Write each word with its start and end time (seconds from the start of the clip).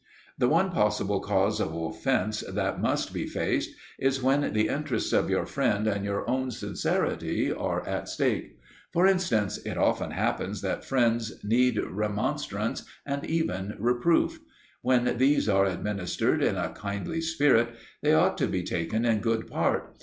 The 0.35 0.49
one 0.49 0.71
possible 0.71 1.19
cause 1.19 1.59
of 1.59 1.75
offence 1.75 2.39
that 2.51 2.81
must 2.81 3.13
be 3.13 3.27
faced 3.27 3.75
is 3.99 4.19
when 4.19 4.51
the 4.51 4.67
interests 4.67 5.13
of 5.13 5.29
your 5.29 5.45
friend 5.45 5.85
and 5.85 6.03
your 6.03 6.27
own 6.27 6.49
sincerity 6.49 7.53
are 7.53 7.87
at 7.87 8.09
stake. 8.09 8.57
For 8.91 9.05
instance, 9.05 9.59
it 9.59 9.77
often 9.77 10.09
happens 10.09 10.61
that 10.61 10.83
friends 10.83 11.43
need 11.43 11.77
remonstrance 11.77 12.83
and 13.05 13.23
even 13.27 13.75
reproof. 13.77 14.39
When 14.81 15.19
these 15.19 15.47
are 15.47 15.65
administered 15.65 16.41
in 16.41 16.55
a 16.57 16.69
kindly 16.73 17.21
spirit 17.21 17.69
they 18.01 18.15
ought 18.15 18.39
to 18.39 18.47
be 18.47 18.63
taken 18.63 19.05
in 19.05 19.19
good 19.19 19.45
part. 19.45 19.95